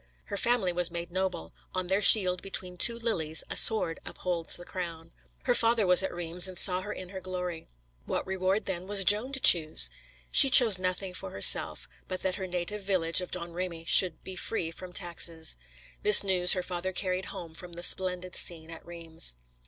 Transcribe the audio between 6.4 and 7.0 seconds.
and saw her